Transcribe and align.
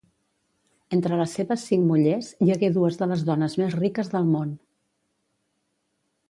Entre 0.95 1.17
les 1.19 1.35
seves 1.39 1.65
cinc 1.71 1.85
mullers, 1.89 2.29
hi 2.45 2.49
hagué 2.53 2.71
dues 2.79 2.97
de 3.03 3.09
les 3.13 3.27
dones 3.29 3.59
més 3.63 3.77
riques 3.83 4.11
del 4.15 4.27
món. 4.37 4.57